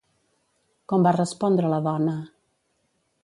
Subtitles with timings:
[0.93, 2.17] Com va respondre la dona?